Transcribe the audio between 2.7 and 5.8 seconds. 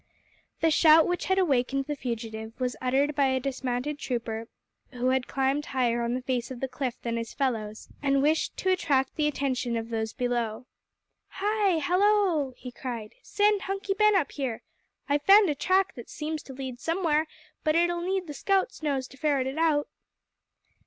uttered by a dismounted trooper who had climbed